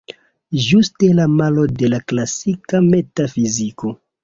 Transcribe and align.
Ĝuste 0.67 1.09
la 1.19 1.25
malo 1.35 1.67
de 1.83 1.91
la 1.95 2.01
klasika 2.13 2.83
metafiziko. 2.91 3.97